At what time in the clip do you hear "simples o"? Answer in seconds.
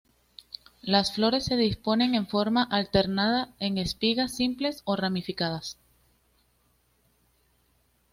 4.35-4.95